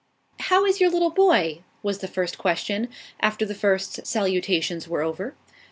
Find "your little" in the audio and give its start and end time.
0.81-1.11